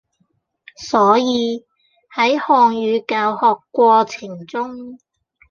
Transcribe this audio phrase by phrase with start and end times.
[0.77, 1.63] 所以，
[2.15, 4.97] 喺漢語教學過程中